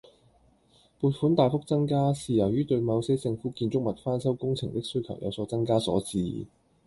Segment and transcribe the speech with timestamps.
[0.99, 6.47] 撥款大幅增加，是由於對某些政府建築物翻修工程的需求有所增加所致